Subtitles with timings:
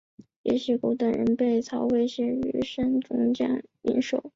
[0.41, 4.23] 掖邪狗等人被曹魏授予率善中郎将印绶。